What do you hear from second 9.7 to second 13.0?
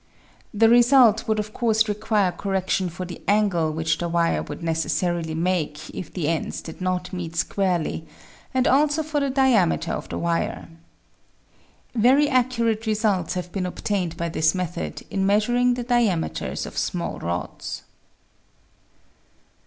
of the wire. Very accurate